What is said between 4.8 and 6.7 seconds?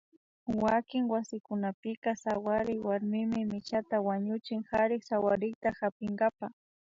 sawarikta hapinkapa